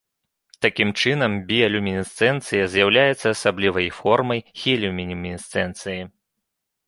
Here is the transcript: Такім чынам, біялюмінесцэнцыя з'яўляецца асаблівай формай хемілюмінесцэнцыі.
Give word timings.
Такім 0.65 0.89
чынам, 1.01 1.31
біялюмінесцэнцыя 1.49 2.63
з'яўляецца 2.75 3.27
асаблівай 3.35 3.87
формай 3.99 4.39
хемілюмінесцэнцыі. 4.61 6.01